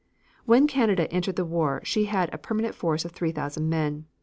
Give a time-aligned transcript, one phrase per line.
[0.45, 4.05] When Canada entered the war she had a permanent force of 3,000 men.